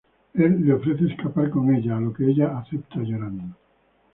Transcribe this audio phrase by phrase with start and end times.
[0.33, 3.55] Él le ofrece escapar con ella, a lo que ella acepta llorando.